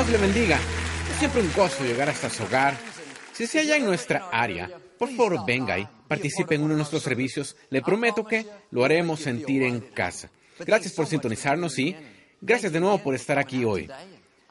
[0.00, 0.58] Dios le bendiga.
[1.10, 2.74] Es siempre un gozo llegar hasta su hogar.
[3.34, 7.02] Si se halla en nuestra área, por favor venga y participe en uno de nuestros
[7.02, 7.54] servicios.
[7.68, 10.30] Le prometo que lo haremos sentir en casa.
[10.60, 11.94] Gracias por sintonizarnos y
[12.40, 13.90] gracias de nuevo por estar aquí hoy.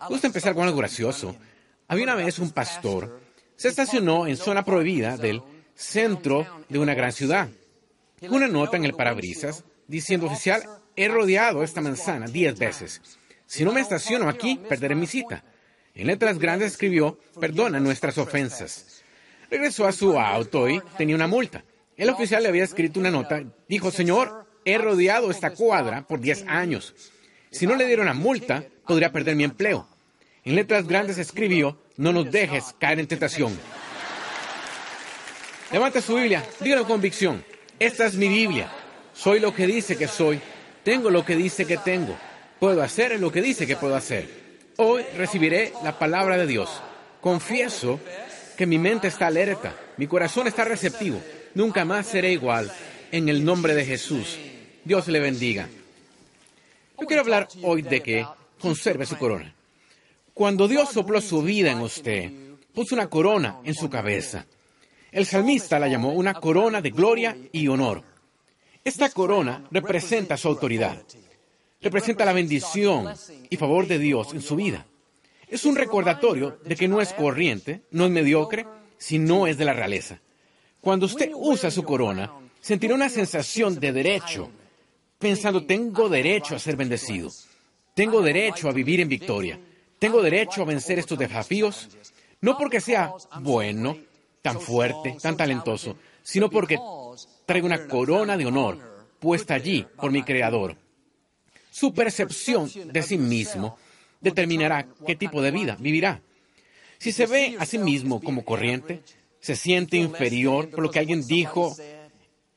[0.07, 1.35] Gusta empezar con algo gracioso.
[1.87, 3.19] Había una vez un pastor.
[3.55, 5.41] Se estacionó en zona prohibida del
[5.73, 7.49] centro de una gran ciudad.
[8.29, 10.61] Una nota en el parabrisas diciendo oficial,
[10.95, 13.01] he rodeado esta manzana diez veces.
[13.49, 15.43] Si no me estaciono aquí, perderé mi cita.
[15.99, 19.03] En letras grandes escribió, perdona nuestras ofensas.
[19.51, 21.65] Regresó a su auto y tenía una multa.
[21.97, 23.43] El oficial le había escrito una nota.
[23.67, 26.95] Dijo, Señor, he rodeado esta cuadra por 10 años.
[27.51, 29.89] Si no le dieron la multa, podría perder mi empleo.
[30.45, 33.59] En letras grandes escribió, no nos dejes caer en tentación.
[35.69, 37.43] Levanta su Biblia, dígalo con convicción.
[37.77, 38.71] Esta es mi Biblia.
[39.13, 40.39] Soy lo que dice que soy.
[40.81, 42.17] Tengo lo que dice que tengo.
[42.57, 44.38] Puedo hacer lo que dice que puedo hacer.
[44.81, 46.69] Hoy recibiré la palabra de Dios.
[47.19, 47.99] Confieso
[48.55, 51.21] que mi mente está alerta, mi corazón está receptivo.
[51.53, 52.71] Nunca más seré igual.
[53.11, 54.39] En el nombre de Jesús.
[54.85, 55.67] Dios le bendiga.
[56.97, 58.25] Yo quiero hablar hoy de que
[58.57, 59.53] conserve su corona.
[60.33, 62.31] Cuando Dios sopló su vida en usted,
[62.73, 64.45] puso una corona en su cabeza.
[65.11, 68.01] El salmista la llamó una corona de gloria y honor.
[68.85, 71.03] Esta corona representa su autoridad,
[71.81, 73.13] representa la bendición
[73.49, 74.85] y favor de Dios en su vida.
[75.47, 79.73] Es un recordatorio de que no es corriente, no es mediocre, sino es de la
[79.73, 80.19] realeza.
[80.81, 82.31] Cuando usted usa su corona,
[82.61, 84.49] sentirá una sensación de derecho,
[85.17, 87.31] pensando, tengo derecho a ser bendecido,
[87.93, 89.59] tengo derecho a vivir en victoria,
[89.97, 91.89] tengo derecho a vencer estos desafíos,
[92.41, 93.97] no porque sea bueno,
[94.41, 96.79] tan fuerte, tan talentoso, sino porque
[97.45, 98.77] traigo una corona de honor
[99.19, 100.77] puesta allí por mi Creador.
[101.69, 103.77] Su percepción de sí mismo
[104.21, 106.21] determinará qué tipo de vida vivirá.
[106.97, 109.01] Si se ve a sí mismo como corriente,
[109.39, 111.75] se siente inferior por lo que alguien dijo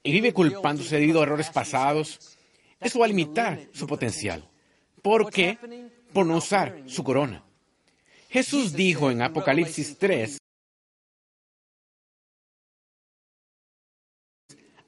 [0.03, 2.37] y vive culpándose debido a errores pasados,
[2.81, 4.49] eso va a limitar su potencial.
[5.01, 5.59] ¿Por qué?
[6.13, 7.45] Por no usar su corona.
[8.31, 10.39] Jesús dijo en Apocalipsis 3,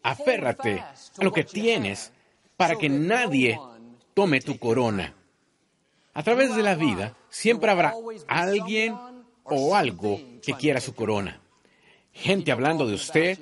[0.03, 2.13] aférrate a lo que tienes
[2.57, 3.59] para que nadie
[4.15, 5.15] tome tu corona.
[6.15, 7.93] A través de la vida siempre habrá
[8.29, 8.97] alguien
[9.43, 11.41] o algo que quiera su corona.
[12.13, 13.39] Gente hablando de usted,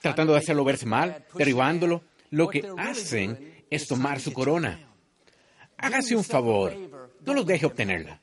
[0.00, 2.02] tratando de hacerlo verse mal, derribándolo.
[2.30, 4.80] Lo que hacen es tomar su corona.
[5.78, 6.74] Hágase un favor,
[7.24, 8.20] no los deje obtenerla.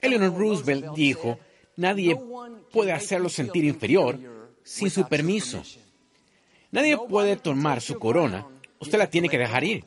[0.00, 1.38] Eleanor Roosevelt dijo,
[1.76, 2.18] nadie
[2.72, 4.18] puede hacerlo sentir inferior
[4.64, 5.62] sin su permiso.
[6.72, 8.46] Nadie puede tomar su corona,
[8.80, 9.84] usted la tiene que dejar ir.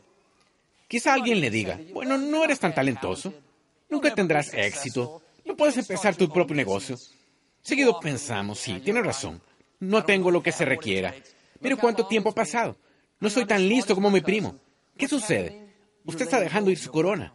[0.88, 3.34] Quizá alguien le diga, bueno, no eres tan talentoso,
[3.90, 6.98] nunca tendrás éxito, no puedes empezar tu propio negocio.
[7.62, 9.42] Seguido pensamos, sí, tiene razón,
[9.80, 11.14] no tengo lo que se requiera.
[11.60, 12.78] Mire cuánto tiempo ha pasado.
[13.20, 14.60] No soy tan listo como mi primo.
[14.98, 15.74] ¿Qué sucede?
[16.04, 17.34] Usted está dejando ir su corona.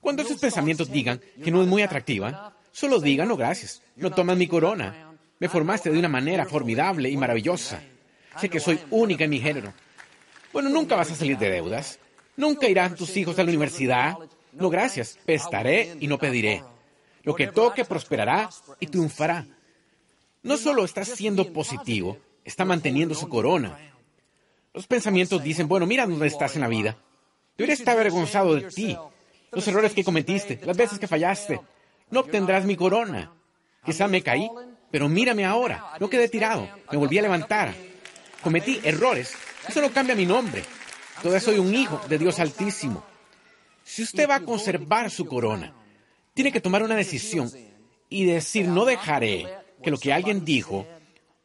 [0.00, 4.36] Cuando esos pensamientos digan que no es muy atractiva, solo digan, no gracias, no tomas
[4.36, 5.16] mi corona.
[5.38, 7.80] Me formaste de una manera formidable y maravillosa.
[8.40, 9.72] Sé que soy única en mi género.
[10.52, 11.98] Bueno, nunca vas a salir de deudas.
[12.36, 14.16] Nunca irán tus hijos a la universidad.
[14.52, 15.18] No, gracias.
[15.24, 16.62] Pestaré y no pediré.
[17.22, 18.48] Lo que toque prosperará
[18.78, 19.46] y triunfará.
[20.42, 23.76] No solo está siendo positivo, está manteniendo su corona.
[24.72, 26.96] Los pensamientos dicen, bueno, mira dónde estás en la vida.
[27.56, 28.96] Deberías estar avergonzado de ti,
[29.50, 31.60] los errores que cometiste, las veces que fallaste.
[32.10, 33.32] No obtendrás mi corona.
[33.84, 34.48] Quizá me caí,
[34.90, 35.92] pero mírame ahora.
[35.98, 37.74] No quedé tirado, me volví a levantar.
[38.42, 39.34] Cometí errores.
[39.66, 40.62] Eso no cambia mi nombre.
[41.22, 43.02] Todavía soy un hijo de Dios Altísimo.
[43.84, 45.72] Si usted va a conservar su corona,
[46.34, 47.50] tiene que tomar una decisión
[48.08, 49.46] y decir, no dejaré
[49.82, 50.86] que lo que alguien dijo,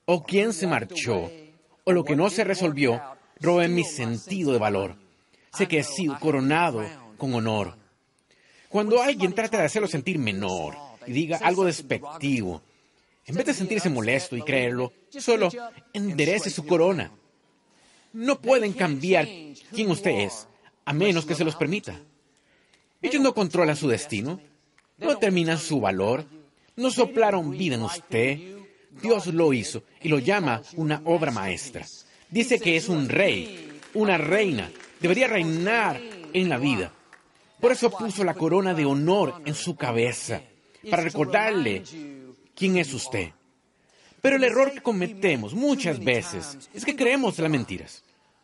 [0.05, 1.31] o quien se marchó,
[1.83, 3.01] o lo que no se resolvió,
[3.39, 4.95] robe mi sentido de valor.
[5.53, 6.83] Sé que he sido coronado
[7.17, 7.77] con honor.
[8.69, 10.75] Cuando alguien trata de hacerlo sentir menor
[11.05, 12.61] y diga algo despectivo,
[13.25, 15.49] en vez de sentirse molesto y creerlo, solo
[15.93, 17.11] enderece su corona.
[18.13, 19.27] No pueden cambiar
[19.73, 20.47] quién usted es,
[20.85, 21.99] a menos que se los permita.
[23.01, 24.39] Ellos no controlan su destino,
[24.97, 26.25] no determinan su valor,
[26.75, 28.39] no soplaron vida en usted.
[29.01, 31.85] Dios lo hizo y lo llama una obra maestra.
[32.29, 34.69] Dice que es un rey, una reina,
[34.99, 35.99] debería reinar
[36.33, 36.91] en la vida.
[37.59, 40.41] Por eso puso la corona de honor en su cabeza,
[40.89, 41.83] para recordarle
[42.55, 43.31] quién es usted.
[44.21, 48.03] Pero el error que cometemos muchas veces es que creemos las mentiras.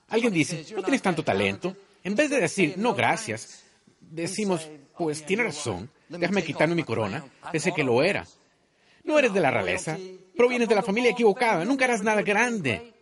[0.09, 1.75] Alguien dice, no tienes tanto talento.
[2.03, 3.63] En vez de decir, no, gracias,
[3.99, 7.23] decimos, pues tiene razón, déjame quitarme mi corona.
[7.51, 8.25] Pensé que lo era.
[9.03, 9.97] No eres de la realeza,
[10.35, 12.93] provienes de la familia equivocada, nunca harás nada grande.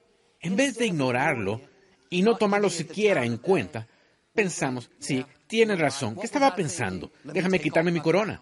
[0.41, 1.61] En vez de ignorarlo
[2.09, 3.87] y no tomarlo siquiera en cuenta,
[4.33, 7.11] pensamos, sí, tienes razón, ¿qué estaba pensando?
[7.23, 8.41] Déjame quitarme mi corona.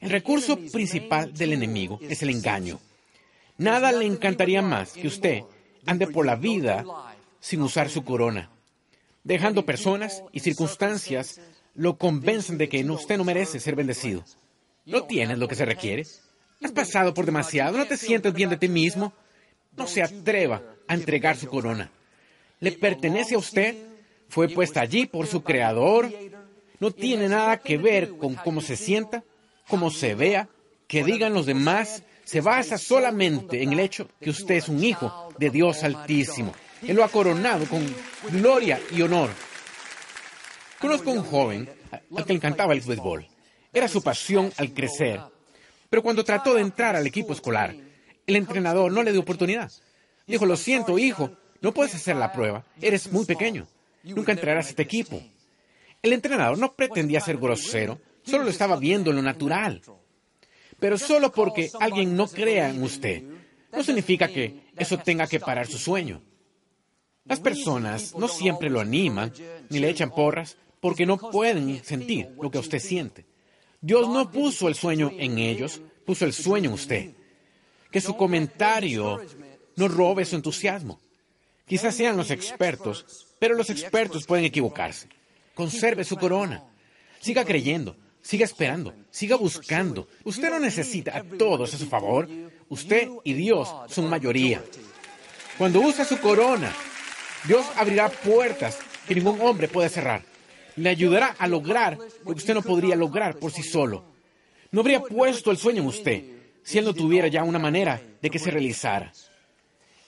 [0.00, 2.78] El recurso principal del enemigo es el engaño.
[3.56, 5.42] Nada le encantaría más que usted
[5.86, 6.84] ande por la vida
[7.40, 8.50] sin usar su corona,
[9.22, 11.40] dejando personas y circunstancias
[11.74, 14.24] lo convencen de que usted no merece ser bendecido.
[14.86, 16.06] No tienes lo que se requiere.
[16.62, 19.12] Has pasado por demasiado, no te sientes bien de ti mismo.
[19.76, 21.90] No se atreva a entregar su corona.
[22.60, 23.76] Le pertenece a usted,
[24.28, 26.10] fue puesta allí por su creador.
[26.80, 29.24] No tiene nada que ver con cómo se sienta,
[29.68, 30.48] cómo se vea,
[30.86, 32.02] que digan los demás.
[32.24, 36.52] Se basa solamente en el hecho que usted es un hijo de Dios Altísimo.
[36.82, 37.86] Él lo ha coronado con
[38.30, 39.30] gloria y honor.
[40.80, 41.68] Conozco un joven
[42.16, 43.26] al que le encantaba el fútbol.
[43.72, 45.20] Era su pasión al crecer.
[45.88, 47.74] Pero cuando trató de entrar al equipo escolar,
[48.26, 49.70] el entrenador no le dio oportunidad.
[50.26, 51.30] Dijo, lo siento, hijo,
[51.60, 52.64] no puedes hacer la prueba.
[52.80, 53.66] Eres muy pequeño.
[54.02, 55.22] Nunca entrarás a este equipo.
[56.02, 59.80] El entrenador no pretendía ser grosero, solo lo estaba viendo en lo natural.
[60.78, 63.22] Pero solo porque alguien no crea en usted,
[63.72, 66.22] no significa que eso tenga que parar su sueño.
[67.24, 69.32] Las personas no siempre lo animan
[69.70, 73.24] ni le echan porras porque no pueden sentir lo que usted siente.
[73.80, 77.10] Dios no puso el sueño en ellos, puso el sueño en usted.
[77.90, 79.20] Que su comentario
[79.76, 81.00] no robe su entusiasmo.
[81.66, 85.08] Quizás sean los expertos, pero los expertos pueden equivocarse.
[85.54, 86.62] Conserve su corona.
[87.20, 90.08] Siga creyendo, siga esperando, siga buscando.
[90.24, 92.26] Usted no necesita a todos a su favor.
[92.68, 94.64] Usted y Dios son mayoría.
[95.56, 96.74] Cuando usa su corona,
[97.46, 100.34] Dios abrirá puertas que ningún hombre puede cerrar
[100.76, 104.04] le ayudará a lograr lo que usted no podría lograr por sí solo.
[104.70, 106.24] No habría puesto el sueño en usted
[106.62, 109.12] si él no tuviera ya una manera de que se realizara.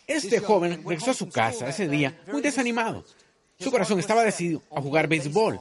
[0.07, 3.05] Este joven regresó a su casa ese día muy desanimado.
[3.59, 5.61] Su corazón estaba decidido a jugar béisbol.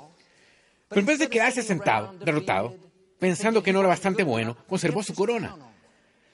[0.95, 2.73] Pero en vez de quedarse sentado, derrotado,
[3.19, 5.53] pensando que no era bastante bueno, conservó su corona.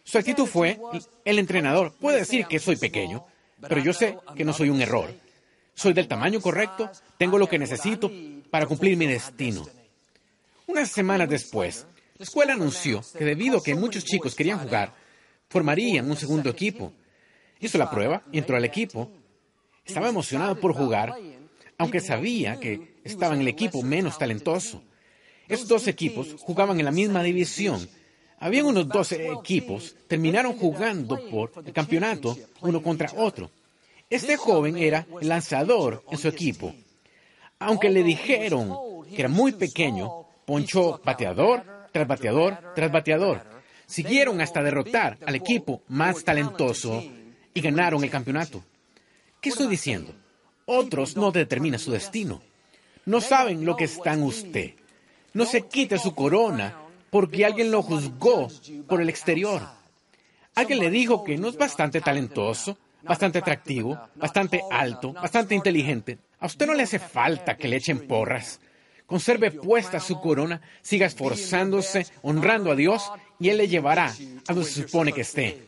[0.03, 0.79] Su actitud fue,
[1.25, 3.25] el entrenador puede decir que soy pequeño,
[3.59, 5.11] pero yo sé que no soy un error.
[5.73, 8.11] Soy del tamaño correcto, tengo lo que necesito
[8.51, 9.67] para cumplir mi destino.
[10.67, 11.87] Unas semanas después,
[12.19, 14.93] la escuela anunció que debido a que muchos chicos querían jugar,
[15.49, 16.93] formarían un segundo equipo.
[17.59, 19.11] Hizo la prueba y entró al equipo.
[19.83, 21.15] Estaba emocionado por jugar,
[21.79, 24.81] aunque sabía que estaba en el equipo menos talentoso.
[25.47, 27.87] Estos dos equipos jugaban en la misma división.
[28.39, 33.51] Habían unos 12 equipos, terminaron jugando por el campeonato uno contra otro.
[34.09, 36.73] Este joven era el lanzador en su equipo.
[37.59, 43.43] Aunque le dijeron que era muy pequeño, ponchó bateador tras bateador tras bateador.
[43.85, 47.03] Siguieron hasta derrotar al equipo más talentoso
[47.53, 48.63] y ganaron el campeonato.
[49.41, 50.13] ¿Qué estoy diciendo?
[50.65, 52.41] Otros no determinan su destino.
[53.05, 54.75] No saben lo que está en usted.
[55.33, 56.75] No se quite su corona
[57.09, 58.47] porque alguien lo juzgó
[58.87, 59.61] por el exterior.
[60.55, 66.19] Alguien le dijo que no es bastante talentoso, bastante atractivo, bastante alto, bastante inteligente.
[66.39, 68.59] A usted no le hace falta que le echen porras.
[69.05, 74.13] Conserve puesta su corona, siga esforzándose, honrando a Dios, y Él le llevará
[74.47, 75.67] a donde se supone que esté.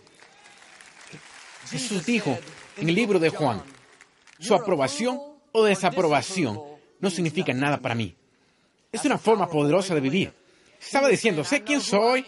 [1.70, 2.38] Jesús dijo
[2.78, 3.62] en el libro de Juan,
[4.40, 5.20] su aprobación
[5.52, 6.73] o desaprobación
[7.04, 8.16] no significa nada para mí.
[8.90, 10.34] Es una forma poderosa de vivir.
[10.80, 12.26] Estaba diciendo, sé quién soy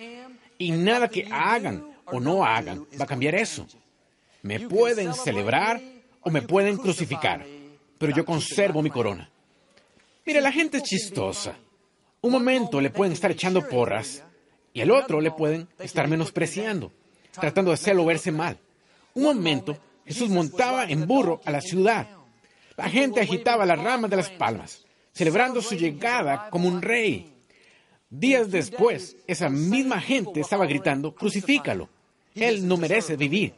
[0.57, 3.65] y nada que hagan o no hagan va a cambiar eso.
[4.41, 5.81] Me pueden celebrar
[6.19, 7.45] o me pueden crucificar,
[7.97, 9.29] pero yo conservo mi corona.
[10.25, 11.55] Mire, la gente es chistosa.
[12.19, 14.23] Un momento le pueden estar echando porras
[14.73, 16.91] y el otro le pueden estar menospreciando,
[17.31, 18.57] tratando de hacerlo verse mal.
[19.13, 22.07] Un momento Jesús montaba en burro a la ciudad.
[22.77, 27.31] La gente agitaba las ramas de las palmas, celebrando su llegada como un rey.
[28.09, 31.89] Días después, esa misma gente estaba gritando, crucifícalo.
[32.35, 33.53] Él no merece vivir.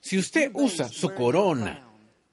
[0.00, 1.86] Si usted usa su corona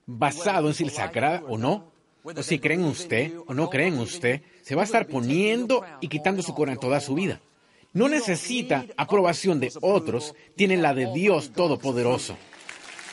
[0.05, 1.91] basado en si le sagrada o no,
[2.23, 5.83] o si creen en usted o no creen en usted, se va a estar poniendo
[6.01, 7.41] y quitando su corona toda su vida.
[7.93, 12.37] No necesita aprobación de otros, tiene la de Dios Todopoderoso.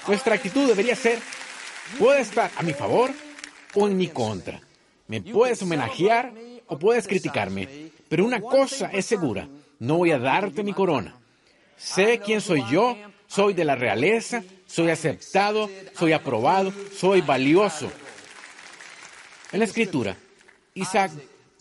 [0.06, 1.18] Nuestra actitud debería ser,
[1.98, 3.10] puede estar a mi favor
[3.74, 4.60] o en mi contra.
[5.08, 6.32] Me puedes homenajear
[6.66, 11.16] o puedes criticarme, pero una cosa es segura, no voy a darte mi corona.
[11.76, 17.90] Sé quién soy yo soy de la realeza, soy aceptado, soy aprobado, soy valioso.
[19.52, 20.16] En la escritura,
[20.74, 21.12] Isaac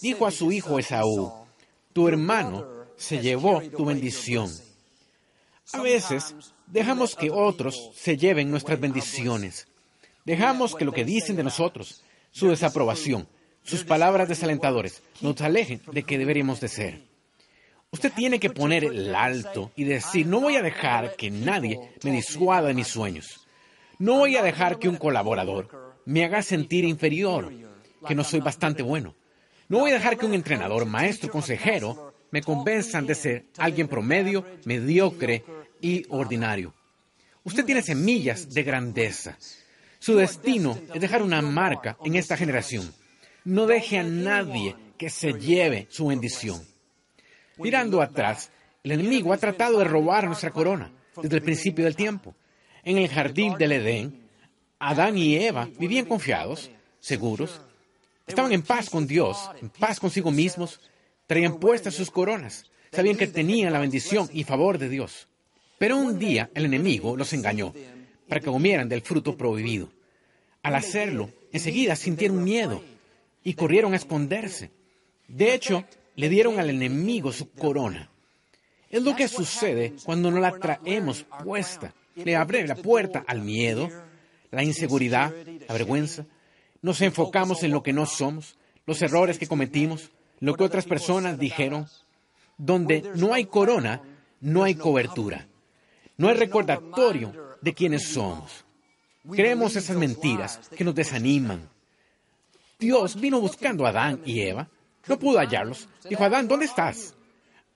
[0.02, 1.32] dijo a su hijo Esaú,
[1.94, 2.66] tu hermano
[2.98, 4.52] se llevó tu bendición.
[5.74, 6.36] A veces
[6.68, 9.68] dejamos que otros se lleven nuestras bendiciones.
[10.26, 13.28] Dejamos que lo que dicen de nosotros, su desaprobación,
[13.64, 17.02] sus palabras desalentadoras, nos alejen de que deberíamos de ser.
[17.92, 22.12] Usted tiene que poner el alto y decir, no voy a dejar que nadie me
[22.12, 23.48] disuada de mis sueños.
[24.00, 27.54] No voy a dejar que un colaborador me haga sentir inferior,
[28.06, 29.16] que no soy bastante bueno.
[29.70, 34.46] No voy a dejar que un entrenador, maestro, consejero me convenzan de ser alguien promedio,
[34.66, 35.46] mediocre
[35.82, 36.74] y ordinario.
[37.44, 39.38] Usted tiene semillas de grandeza.
[40.00, 42.94] Su destino es dejar una marca en esta generación.
[43.44, 46.62] No deje a nadie que se lleve su bendición.
[47.58, 48.52] Mirando atrás,
[48.84, 52.36] el enemigo ha tratado de robar nuestra corona desde el principio del tiempo.
[52.84, 54.28] En el jardín del Edén,
[54.80, 57.62] Adán y Eva vivían confiados, seguros,
[58.28, 60.82] estaban en paz con Dios, en paz consigo mismos,
[61.28, 65.28] traían puestas sus coronas, sabían que tenían la bendición y favor de Dios.
[65.78, 67.74] Pero un día el enemigo los engañó
[68.28, 69.90] para que comieran del fruto prohibido.
[70.64, 72.84] Al hacerlo, enseguida sintieron miedo
[73.44, 74.72] y corrieron a esconderse.
[75.28, 78.10] De hecho, le dieron al enemigo su corona.
[78.90, 81.94] Es lo que sucede cuando no la traemos puesta.
[82.16, 83.90] Le abre la puerta al miedo,
[84.52, 85.34] la inseguridad,
[85.68, 86.26] la vergüenza,
[86.82, 91.38] nos enfocamos en lo que no somos, los errores que cometimos, lo que otras personas
[91.38, 91.88] dijeron.
[92.58, 94.02] Donde no hay corona,
[94.40, 95.48] no hay cobertura.
[96.18, 98.66] No hay recordatorio de quiénes somos.
[99.32, 101.68] Creemos esas mentiras que nos desaniman.
[102.80, 104.70] Dios vino buscando a Adán y Eva.
[105.08, 105.88] No pudo hallarlos.
[106.08, 107.16] Dijo, Adán, ¿dónde estás?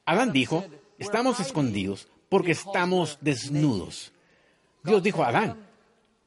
[0.06, 0.66] Adán dijo,
[0.98, 4.12] estamos escondidos porque estamos desnudos.
[4.84, 5.68] Dios dijo a Adán,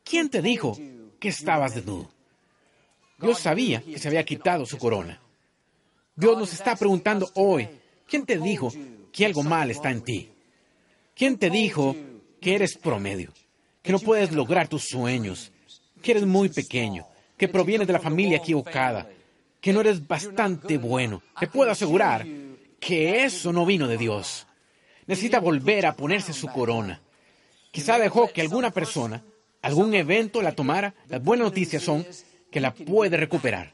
[0.04, 0.76] ¿quién te dijo
[1.21, 2.11] que estabas desnudo?
[3.18, 5.21] Dios sabía que se había quitado su corona.
[6.16, 7.68] Dios nos está preguntando hoy,
[8.06, 8.73] ¿quién te dijo
[9.12, 10.30] que algo mal está en ti?
[11.14, 11.94] ¿Quién te dijo
[12.40, 13.32] que eres promedio,
[13.83, 15.53] que no puedes lograr tus sueños,
[16.01, 19.09] que eres muy pequeño, que provienes de la familia equivocada,
[19.61, 21.23] que no eres bastante bueno?
[21.39, 22.27] Te puedo asegurar
[22.81, 24.47] que eso no vino de Dios.
[25.07, 27.01] Necesita volver a ponerse su corona.
[27.71, 29.23] Quizá dejó que alguna persona,
[29.62, 30.95] algún evento la tomara.
[31.09, 32.07] Las buenas noticias son
[32.51, 33.73] que la puede recuperar.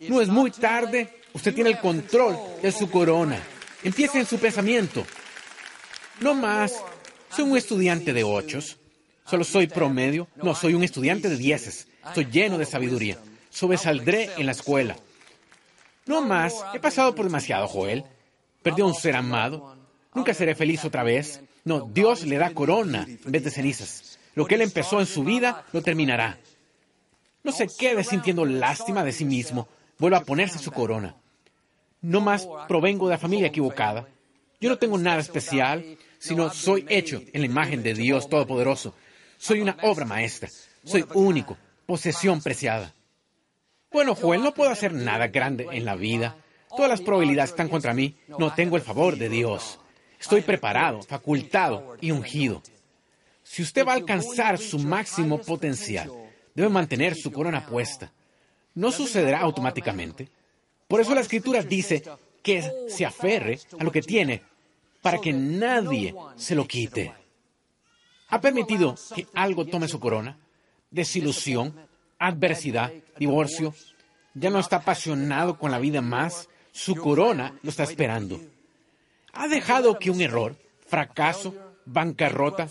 [0.00, 3.40] No es muy tarde, usted tiene el control de su corona.
[3.82, 5.04] Empiece en su pensamiento.
[6.20, 6.74] No más,
[7.30, 8.76] soy un estudiante de ochos,
[9.28, 13.18] solo soy promedio, no, soy un estudiante de dieces, estoy lleno de sabiduría,
[13.50, 14.96] sobresaldré en la escuela.
[16.06, 18.04] No más, he pasado por demasiado, Joel,
[18.62, 19.76] perdió un ser amado,
[20.14, 21.42] nunca seré feliz otra vez.
[21.64, 24.18] No, Dios le da corona en vez de cenizas.
[24.34, 26.38] Lo que él empezó en su vida, lo terminará.
[27.42, 29.68] No se quede sintiendo lástima de sí mismo.
[29.98, 31.14] Vuelva a ponerse su corona.
[32.00, 34.06] No más provengo de la familia equivocada.
[34.60, 38.28] Yo no tengo nada especial, sino soy hecho en la imagen de Dios.
[38.28, 38.94] Todopoderoso.
[39.38, 40.50] Soy una obra maestra.
[40.84, 42.92] Soy único, posesión preciada.
[43.90, 46.36] Bueno, Joel, no puedo hacer nada grande en la vida.
[46.68, 48.16] Todas las probabilidades están contra mí.
[48.26, 49.78] No tengo el favor de Dios.
[50.20, 52.62] Estoy preparado, facultado y ungido.
[53.42, 56.12] Si usted va a alcanzar su máximo potencial,
[56.54, 58.12] debe mantener su corona puesta.
[58.74, 60.28] No sucederá automáticamente.
[60.86, 62.02] Por eso la escritura dice
[62.42, 64.42] que se aferre a lo que tiene
[65.00, 67.14] para que nadie se lo quite.
[68.28, 70.38] ¿Ha permitido que algo tome su corona?
[70.90, 71.74] Desilusión,
[72.18, 73.74] adversidad, divorcio.
[74.34, 76.48] Ya no está apasionado con la vida más.
[76.72, 78.40] Su corona lo está esperando.
[79.32, 80.56] ¿Ha dejado que un error,
[80.86, 81.54] fracaso,
[81.86, 82.68] bancarrota,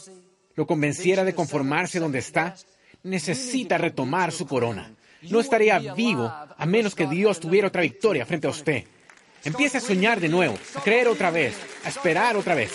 [0.55, 2.55] lo convenciera de conformarse donde está
[3.03, 4.91] necesita retomar su corona.
[5.23, 8.83] No estaría vivo a menos que Dios tuviera otra victoria frente a usted.
[9.43, 12.71] Empiece a soñar de nuevo, a creer otra vez, a esperar otra vez.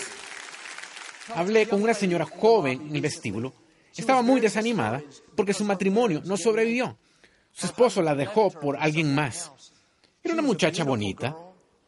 [1.35, 3.53] Hablé con una señora joven en el vestíbulo.
[3.95, 5.01] Estaba muy desanimada
[5.35, 6.97] porque su matrimonio no sobrevivió.
[7.51, 9.51] Su esposo la dejó por alguien más.
[10.23, 11.35] Era una muchacha bonita,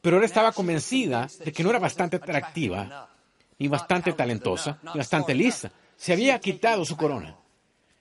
[0.01, 3.09] pero ahora estaba convencida de que no era bastante atractiva,
[3.57, 5.71] ni bastante talentosa, ni bastante lista.
[5.97, 7.35] Se había quitado su corona.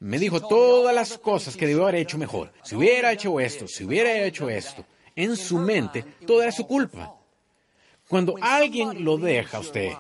[0.00, 2.52] Me dijo todas las cosas que debió haber hecho mejor.
[2.62, 4.84] Si hubiera hecho esto, si hubiera hecho esto.
[5.16, 7.14] En su mente, todo era su culpa.
[8.08, 9.92] Cuando alguien lo deja a usted,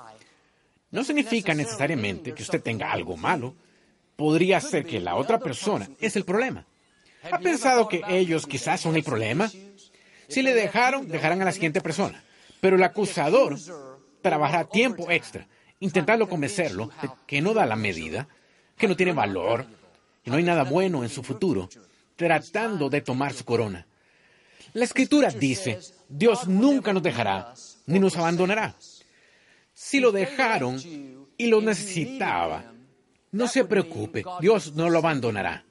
[0.94, 3.56] no significa necesariamente que usted tenga algo malo.
[4.14, 6.64] Podría ser que la otra persona es el problema.
[7.32, 9.50] ¿Ha pensado que ellos quizás son el problema?
[10.28, 12.22] Si le dejaron, dejarán a la siguiente persona.
[12.60, 13.58] Pero el acusador
[14.22, 15.48] trabajará tiempo extra
[15.80, 18.28] intentando convencerlo de que no da la medida,
[18.78, 19.66] que no tiene valor,
[20.24, 21.68] y no hay nada bueno en su futuro,
[22.14, 23.84] tratando de tomar su corona.
[24.74, 27.52] La escritura dice, Dios nunca nos dejará
[27.86, 28.76] ni nos abandonará.
[29.74, 30.80] Si lo dejaron
[31.36, 32.72] y lo necesitaba,
[33.32, 35.64] no se preocupe, Dios no lo abandonará.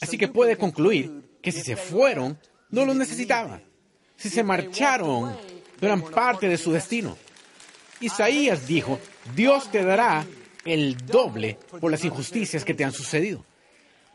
[0.00, 2.38] Así que puede concluir que si se fueron,
[2.70, 3.62] no lo necesitaba.
[4.16, 5.34] Si se marcharon,
[5.80, 7.16] eran parte de su destino.
[8.00, 9.00] Isaías dijo,
[9.34, 10.26] Dios te dará
[10.64, 13.44] el doble por las injusticias que te han sucedido.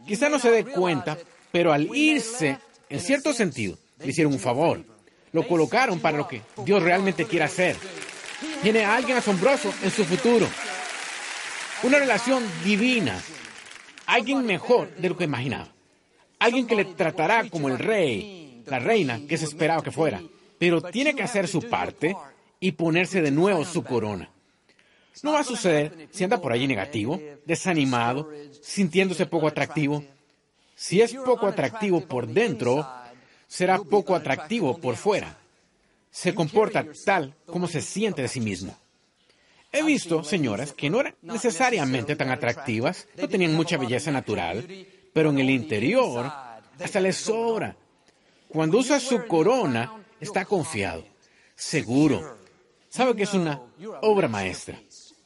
[0.05, 1.17] Quizá no se dé cuenta,
[1.51, 2.57] pero al irse,
[2.89, 4.85] en cierto sentido, le hicieron un favor.
[5.31, 7.75] Lo colocaron para lo que Dios realmente quiere hacer.
[8.61, 10.47] Tiene a alguien asombroso en su futuro.
[11.83, 13.19] Una relación divina.
[14.05, 15.69] Alguien mejor de lo que imaginaba.
[16.39, 20.21] Alguien que le tratará como el rey, la reina que se esperaba que fuera.
[20.59, 22.15] Pero tiene que hacer su parte
[22.59, 24.29] y ponerse de nuevo su corona.
[25.23, 28.29] No va a suceder si anda por allí negativo, desanimado,
[28.61, 30.03] sintiéndose poco atractivo.
[30.75, 32.87] Si es poco atractivo por dentro,
[33.47, 35.37] será poco atractivo por fuera.
[36.17, 38.75] Se comporta tal como se siente de sí mismo.
[39.71, 44.65] He visto señoras que no eran necesariamente tan atractivas, no tenían mucha belleza natural,
[45.13, 46.25] pero en el interior
[46.79, 47.77] hasta les sobra.
[48.47, 51.05] Cuando usa su corona, está confiado,
[51.53, 52.39] seguro,
[52.89, 53.61] sabe que es una
[54.01, 54.79] obra maestra,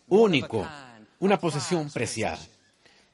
[0.10, 0.68] único,
[1.22, 2.46] una posesión preciada.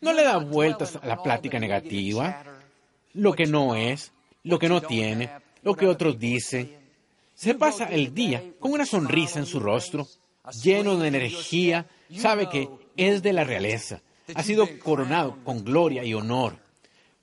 [0.02, 2.44] No le da vueltas a la plática negativa,
[3.14, 5.30] lo que no es, lo que no tiene,
[5.62, 6.87] lo que otros dicen.
[7.38, 10.08] Se pasa el día con una sonrisa en su rostro,
[10.64, 11.86] lleno de energía,
[12.18, 14.02] sabe que es de la realeza,
[14.34, 16.58] ha sido coronado con gloria y honor.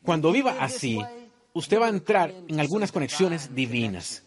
[0.04, 1.00] Cuando viva así,
[1.52, 4.23] usted va a entrar en algunas conexiones divinas.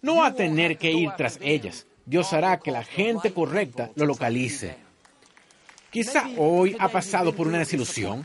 [0.00, 1.86] No va a tener que ir tras ellas.
[2.06, 4.78] Dios hará que la gente correcta lo localice.
[5.90, 8.22] Quizá hoy ha pasado por una desilusión,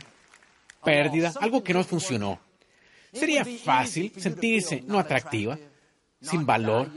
[0.82, 2.40] pérdida, algo que no funcionó.
[3.12, 5.58] Sería fácil sentirse no atractiva,
[6.22, 6.88] sin valor,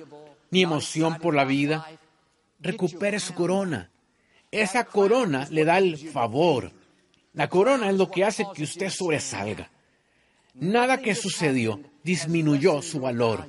[0.52, 1.86] ni emoción por la vida.
[2.60, 3.92] Recupere su corona.
[4.52, 6.72] Esa corona le da el favor.
[7.34, 9.70] La corona es lo que hace que usted sobresalga.
[10.54, 13.46] Nada que sucedió disminuyó su valor.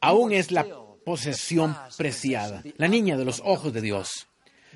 [0.00, 0.66] Aún es la
[1.04, 4.28] posesión preciada, la niña de los ojos de Dios.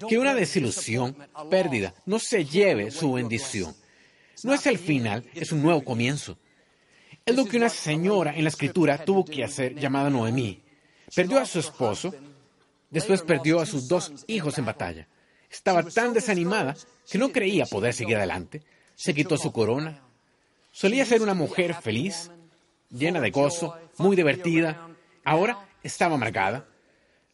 [0.09, 1.17] Que una desilusión,
[1.51, 3.75] pérdida, no se lleve su bendición.
[4.43, 6.39] No es el final, es un nuevo comienzo.
[7.27, 10.62] Es lo que una señora en la escritura tuvo que hacer llamada Noemí.
[11.12, 12.15] Perdió a su esposo,
[12.89, 15.09] después perdió a sus dos hijos en batalla.
[15.51, 16.77] Estaba tan desanimada
[17.11, 18.62] que no creía poder seguir adelante.
[18.95, 20.05] Se quitó su corona.
[20.71, 22.31] Solía ser una mujer feliz,
[22.91, 24.89] llena de gozo, muy divertida.
[25.25, 26.69] Ahora estaba amargada.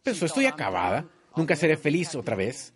[0.02, 2.72] Pensó, estoy acabada, nunca seré feliz otra vez.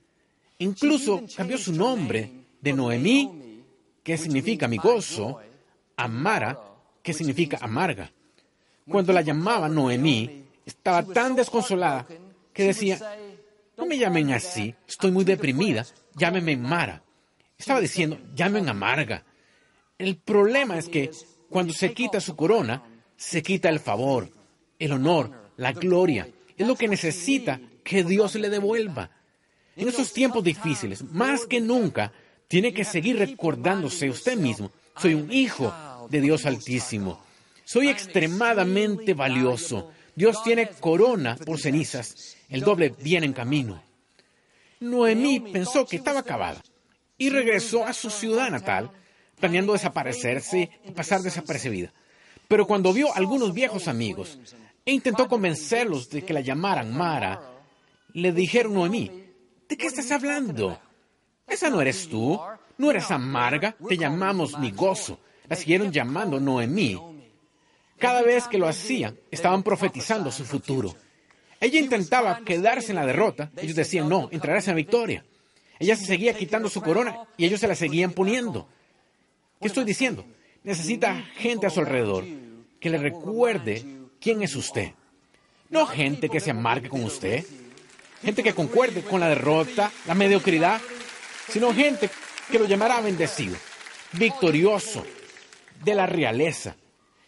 [0.58, 3.64] Incluso cambió su nombre de Noemí,
[4.02, 5.40] que significa mi gozo,
[5.96, 6.75] a Mara,
[7.06, 8.10] que significa amarga.
[8.88, 12.04] Cuando la llamaba Noemí, estaba tan desconsolada
[12.52, 12.98] que decía,
[13.76, 17.04] no me llamen así, estoy muy deprimida, llámenme Mara.
[17.56, 19.22] Estaba diciendo, llamen amarga.
[19.96, 21.12] El problema es que
[21.48, 22.82] cuando se quita su corona,
[23.16, 24.28] se quita el favor,
[24.76, 26.28] el honor, la gloria.
[26.58, 29.10] Es lo que necesita que Dios le devuelva.
[29.76, 32.12] En esos tiempos difíciles, más que nunca,
[32.48, 34.72] tiene que seguir recordándose usted mismo.
[34.96, 35.72] Soy un hijo,
[36.08, 37.20] de Dios Altísimo.
[37.64, 39.90] Soy extremadamente valioso.
[40.14, 42.36] Dios tiene corona por cenizas.
[42.48, 43.82] El doble viene en camino.
[44.80, 46.62] Noemí pensó que estaba acabada
[47.18, 48.90] y regresó a su ciudad natal,
[49.40, 51.92] planeando desaparecerse y pasar desapercibida.
[52.46, 54.38] Pero cuando vio algunos viejos amigos
[54.84, 57.40] e intentó convencerlos de que la llamaran Mara,
[58.12, 59.10] le dijeron Noemí,
[59.68, 60.78] ¿de qué estás hablando?
[61.46, 62.40] Esa no eres tú,
[62.78, 66.98] no eres amarga, te llamamos mi gozo la siguieron llamando Noemí.
[67.98, 70.94] Cada vez que lo hacían, estaban profetizando su futuro.
[71.60, 73.50] Ella intentaba quedarse en la derrota.
[73.56, 75.24] Ellos decían, no, entrarás en la victoria.
[75.78, 78.68] Ella se seguía quitando su corona y ellos se la seguían poniendo.
[79.60, 80.24] ¿Qué estoy diciendo?
[80.64, 82.24] Necesita gente a su alrededor
[82.80, 83.84] que le recuerde
[84.20, 84.92] quién es usted.
[85.70, 87.44] No gente que se amargue con usted,
[88.22, 90.80] gente que concuerde con la derrota, la mediocridad,
[91.48, 92.10] sino gente
[92.50, 93.56] que lo llamará bendecido,
[94.12, 95.04] victorioso,
[95.84, 96.76] de la realeza.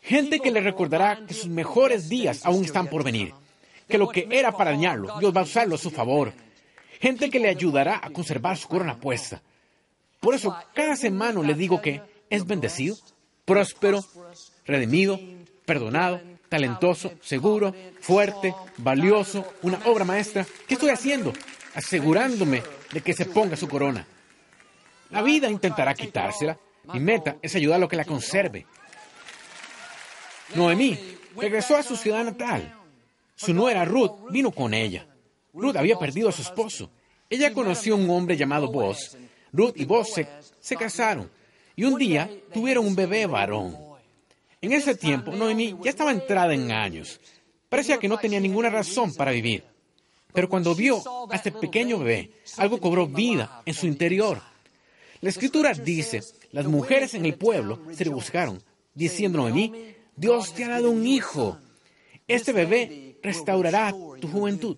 [0.02, 3.34] Gente que le recordará que sus mejores días aún están por venir,
[3.88, 6.32] que lo que era para dañarlo, Dios va a usarlo a su favor.
[7.00, 9.42] Gente que le ayudará a conservar su corona puesta.
[10.20, 12.96] Por eso, cada semana le digo que es bendecido,
[13.44, 14.04] próspero,
[14.66, 15.20] redimido,
[15.64, 20.46] perdonado, talentoso, seguro, fuerte, valioso, una obra maestra.
[20.66, 21.32] ¿Qué estoy haciendo?
[21.74, 24.06] Asegurándome de que se ponga su corona.
[25.11, 26.58] La vida intentará quitársela,
[26.92, 28.66] mi meta es ayudar a lo que la conserve.
[30.55, 30.98] Noemí
[31.37, 32.74] regresó a su ciudad natal.
[33.35, 35.07] Su nuera Ruth vino con ella.
[35.53, 36.90] Ruth había perdido a su esposo.
[37.31, 39.16] Ella conoció a un hombre llamado Boz.
[39.53, 40.29] Ruth y Boz se,
[40.61, 41.31] se casaron
[41.79, 43.77] y un día tuvieron un bebé varón.
[44.61, 47.20] En ese tiempo, Noemí ya estaba entrada en años.
[47.68, 49.62] Parecía que no tenía ninguna razón para vivir.
[50.33, 54.42] Pero cuando vio a este pequeño bebé, algo cobró vida en su interior.
[55.20, 58.62] La escritura dice, las mujeres en el pueblo se le buscaron,
[58.94, 61.58] diciendo a mí, Dios te ha dado un hijo.
[62.26, 64.76] Este bebé restaurará tu juventud.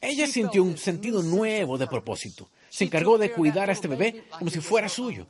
[0.00, 2.48] Ella sintió un sentido nuevo de propósito.
[2.70, 5.26] Se encargó de cuidar a este bebé como si fuera suyo.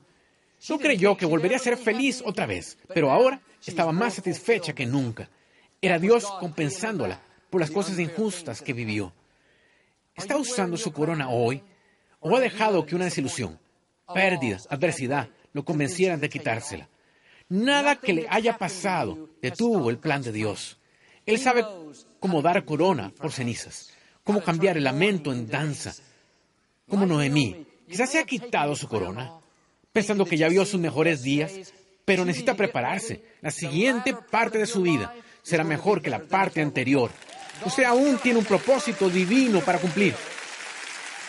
[0.68, 4.86] No creyó que volvería a ser feliz otra vez, pero ahora estaba más satisfecha que
[4.86, 5.28] nunca.
[5.82, 9.12] Era Dios compensándola por las cosas injustas que vivió.
[10.14, 11.62] ¿Está usando su corona hoy
[12.20, 13.58] o ha dejado que una desilusión,
[14.14, 16.88] pérdida, adversidad lo convencieran de quitársela?
[17.48, 20.78] Nada que le haya pasado detuvo el plan de Dios.
[21.26, 21.64] Él sabe
[22.20, 23.90] cómo dar corona por cenizas,
[24.22, 25.94] cómo cambiar el lamento en danza.
[26.88, 29.32] Como Noemí, quizás se ha quitado su corona,
[29.92, 31.72] pensando que ya vio sus mejores días,
[32.04, 33.22] pero necesita prepararse.
[33.40, 37.10] La siguiente parte de su vida será mejor que la parte anterior.
[37.64, 40.14] Usted aún tiene un propósito divino para cumplir.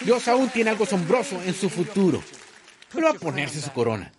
[0.01, 2.23] Dios aún tiene algo asombroso en su futuro.
[2.97, 4.11] Va a ponerse su corona.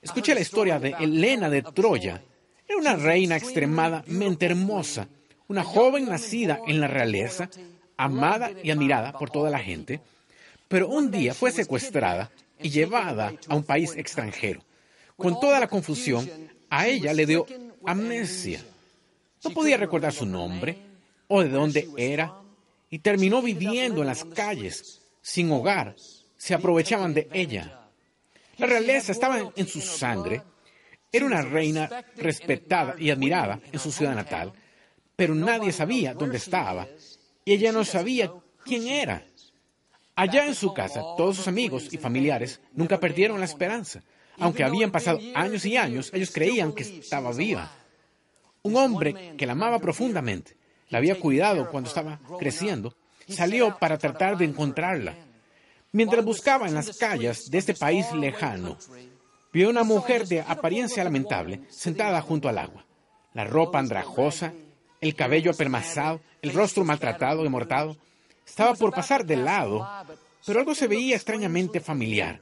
[0.00, 2.22] Escuché la historia de Helena de Troya.
[2.66, 5.08] Era una reina extremadamente hermosa,
[5.48, 7.48] una joven nacida en la realeza,
[7.96, 10.00] amada y admirada por toda la gente,
[10.68, 14.60] pero un día fue secuestrada y llevada a un país extranjero.
[15.16, 16.28] Con toda la confusión,
[16.70, 17.46] a ella le dio
[17.86, 18.62] amnesia.
[19.42, 20.76] No podía recordar su nombre
[21.26, 22.34] o de dónde era
[22.90, 25.96] y terminó viviendo en las calles, sin hogar.
[26.36, 27.77] Se aprovechaban de ella.
[28.58, 30.42] La realeza estaba en su sangre.
[31.10, 34.52] Era una reina respetada y admirada en su ciudad natal,
[35.16, 36.86] pero nadie sabía dónde estaba
[37.44, 38.30] y ella no sabía
[38.64, 39.24] quién era.
[40.14, 44.02] Allá en su casa, todos sus amigos y familiares nunca perdieron la esperanza.
[44.38, 47.70] Aunque habían pasado años y años, ellos creían que estaba viva.
[48.62, 50.56] Un hombre que la amaba profundamente,
[50.90, 52.94] la había cuidado cuando estaba creciendo,
[53.28, 55.14] salió para tratar de encontrarla.
[55.92, 58.76] Mientras buscaba en las calles de este país lejano,
[59.52, 62.84] vio una mujer de apariencia lamentable sentada junto al agua.
[63.32, 64.52] La ropa andrajosa,
[65.00, 67.96] el cabello apermazado, el rostro maltratado y mortado.
[68.46, 69.86] Estaba por pasar de lado,
[70.44, 72.40] pero algo se veía extrañamente familiar.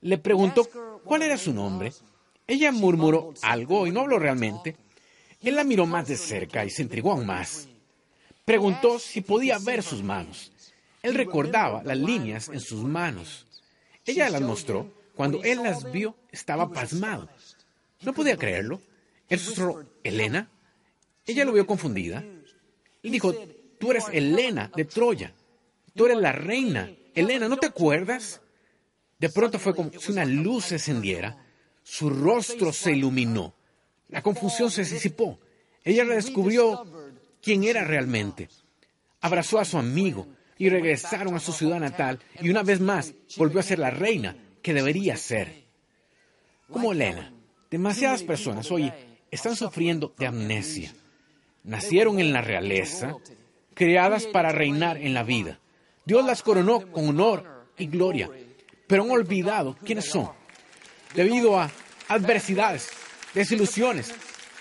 [0.00, 0.68] Le preguntó
[1.04, 1.92] cuál era su nombre.
[2.46, 4.76] Ella murmuró algo y no habló realmente.
[5.42, 7.68] Él la miró más de cerca y se intrigó aún más.
[8.44, 10.52] Preguntó si podía ver sus manos.
[11.04, 13.46] Él recordaba las líneas en sus manos.
[14.06, 14.90] Ella las mostró.
[15.14, 17.28] Cuando él las vio, estaba pasmado.
[18.00, 18.80] No podía creerlo.
[19.28, 20.48] Él susurró, ¿Elena?
[21.26, 22.24] Ella lo vio confundida.
[23.02, 23.34] Él dijo,
[23.78, 25.34] tú eres Elena de Troya.
[25.94, 26.90] Tú eres la reina.
[27.14, 28.40] Elena, ¿no te acuerdas?
[29.18, 31.44] De pronto fue como si una luz se encendiera.
[31.82, 33.52] Su rostro se iluminó.
[34.08, 35.38] La confusión se disipó.
[35.84, 36.82] Ella redescubrió
[37.42, 38.48] quién era realmente.
[39.20, 40.26] Abrazó a su amigo
[40.58, 44.36] y regresaron a su ciudad natal y una vez más volvió a ser la reina
[44.62, 45.64] que debería ser.
[46.70, 47.32] Como Elena,
[47.70, 48.92] demasiadas personas hoy
[49.30, 50.94] están sufriendo de amnesia.
[51.64, 53.16] Nacieron en la realeza,
[53.74, 55.58] creadas para reinar en la vida.
[56.04, 58.30] Dios las coronó con honor y gloria,
[58.86, 60.30] pero han olvidado quiénes son.
[61.14, 61.70] Debido a
[62.08, 62.90] adversidades,
[63.34, 64.12] desilusiones,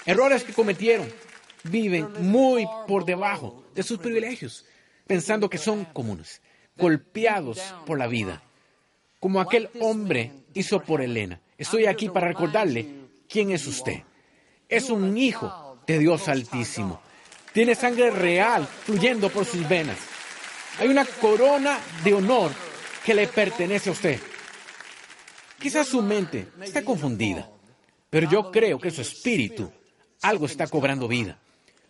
[0.06, 1.08] errores que cometieron,
[1.63, 4.65] viven muy por debajo de sus privilegios,
[5.08, 6.42] pensando que son comunes,
[6.78, 8.42] golpeados por la vida,
[9.20, 11.39] como aquel hombre hizo por Elena.
[11.58, 12.88] Estoy aquí para recordarle
[13.30, 14.04] quién es usted.
[14.68, 17.02] Es un hijo de Dios Altísimo.
[17.54, 19.98] Tiene sangre real fluyendo por sus venas.
[20.80, 22.52] Hay una corona de honor
[23.06, 24.20] que le pertenece a usted.
[25.60, 27.50] Quizás su mente está confundida,
[28.10, 29.72] pero yo creo que su espíritu
[30.22, 31.38] algo está cobrando vida.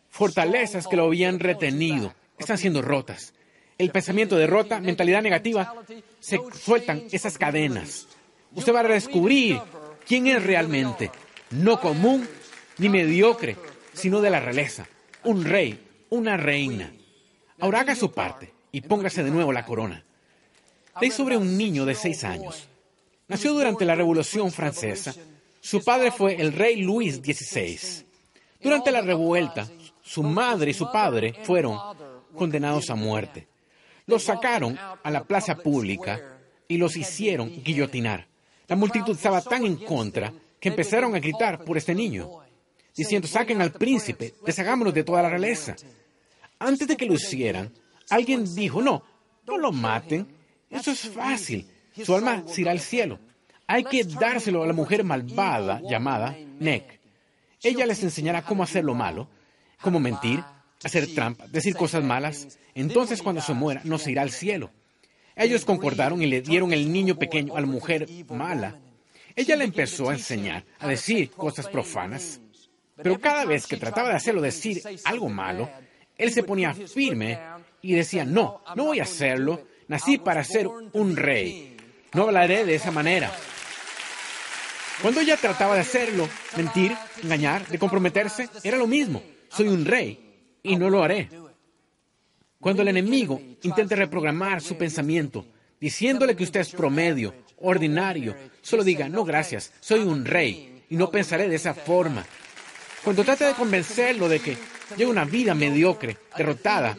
[0.10, 3.34] Fortalezas que lo habían retenido están siendo rotas.
[3.77, 5.73] El pensamiento de rota, mentalidad negativa,
[6.19, 8.08] se sueltan esas cadenas.
[8.53, 9.60] Usted va a descubrir
[10.08, 11.12] quién es realmente,
[11.51, 12.27] no común
[12.77, 13.58] ni mediocre,
[13.93, 14.88] sino de la realeza,
[15.23, 15.79] un rey,
[16.10, 16.91] una reina.
[17.60, 20.03] Ahora haga su parte y póngase de nuevo la corona.
[21.01, 22.67] Leí sobre un niño de seis años.
[23.27, 25.13] Nació durante la Revolución Francesa.
[25.60, 28.06] Su padre fue el rey Luis XVI.
[28.62, 29.67] Durante la revuelta,
[30.01, 31.79] su madre y su padre fueron
[32.36, 33.48] condenados a muerte.
[34.06, 38.28] Los sacaron a la plaza pública y los hicieron guillotinar.
[38.67, 42.30] La multitud estaba tan en contra que empezaron a gritar por este niño.
[42.96, 45.76] diciendo, saquen al príncipe, deshagámonos de toda la realeza.
[46.60, 47.72] Antes de que lo hicieran,
[48.10, 49.04] alguien dijo, no,
[49.48, 50.28] no lo maten,
[50.69, 51.67] eso es fácil,
[52.04, 53.19] su alma se irá al cielo.
[53.67, 57.00] Hay que dárselo a la mujer malvada llamada Nek.
[57.62, 59.28] Ella les enseñará cómo hacer lo malo,
[59.82, 60.43] cómo mentir,
[60.84, 62.60] hacer trampa, decir cosas malas.
[62.76, 64.72] Entonces cuando se muera, no se irá al cielo.
[65.36, 68.80] Ellos concordaron y le dieron el niño pequeño a la mujer mala.
[69.36, 72.39] Ella le empezó a enseñar, a decir cosas profanas.
[73.02, 75.69] Pero cada vez que trataba de hacerlo decir algo malo,
[76.17, 77.39] él se ponía firme
[77.82, 81.76] y decía, no, no voy a hacerlo, nací para ser un rey.
[82.13, 83.32] No hablaré de esa manera.
[85.02, 89.24] Cuando ella trataba de hacerlo, mentir, engañar, de comprometerse, era lo mismo.
[89.50, 90.22] Soy un rey
[90.63, 91.30] y no lo haré.
[92.60, 95.45] Cuando el enemigo intente reprogramar su pensamiento,
[95.80, 101.12] diciéndole que usted es promedio, ordinario, solo diga, no gracias, soy un rey y no
[101.12, 102.26] pensaré de esa forma.
[103.04, 104.58] Cuando trate de convencerlo de que
[104.95, 106.95] lleva una vida mediocre, derrotada,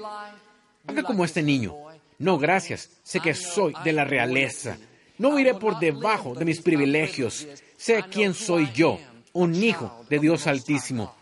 [0.87, 1.75] haga como este niño.
[2.19, 4.77] No gracias, sé que soy de la realeza.
[5.17, 7.47] No iré por debajo de mis privilegios.
[7.77, 9.01] Sé quién soy yo,
[9.33, 11.15] un hijo de Dios Altísimo.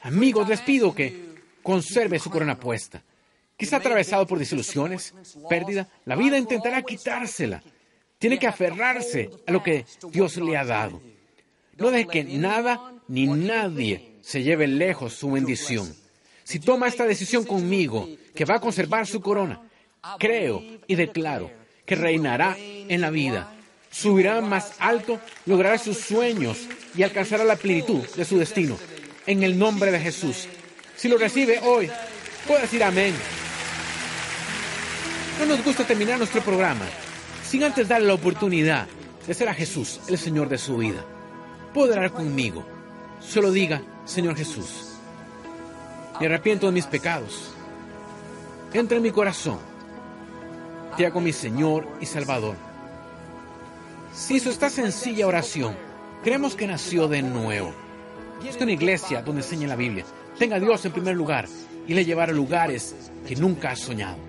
[0.00, 1.27] Amigos, les pido que
[1.68, 3.02] conserve su corona puesta.
[3.54, 5.12] Quizá atravesado por desilusiones,
[5.50, 7.62] pérdida, la vida intentará quitársela.
[8.18, 11.02] Tiene que aferrarse a lo que Dios le ha dado.
[11.76, 15.94] No deje que nada ni nadie se lleve lejos su bendición.
[16.42, 19.60] Si toma esta decisión conmigo, que va a conservar su corona,
[20.18, 21.50] creo y declaro
[21.84, 23.52] que reinará en la vida,
[23.90, 28.78] subirá más alto, logrará sus sueños y alcanzará la plenitud de su destino.
[29.26, 30.48] En el nombre de Jesús.
[30.98, 31.88] Si lo recibe hoy,
[32.44, 33.14] puede decir amén.
[35.38, 36.86] No nos gusta terminar nuestro programa
[37.44, 38.88] sin antes darle la oportunidad
[39.24, 41.04] de ser a Jesús el Señor de su vida.
[41.72, 42.66] Puede orar conmigo.
[43.20, 44.96] Solo diga, Señor Jesús,
[46.18, 47.54] me arrepiento de mis pecados.
[48.72, 49.60] Entra en mi corazón.
[50.96, 52.56] Te hago mi Señor y Salvador.
[54.12, 55.76] Si hizo esta sencilla oración,
[56.24, 57.72] creemos que nació de nuevo.
[58.44, 60.04] Busca una iglesia donde enseña la Biblia.
[60.38, 61.46] Tenga a Dios en primer lugar
[61.88, 62.94] y le llevará lugares
[63.26, 64.27] que nunca has soñado.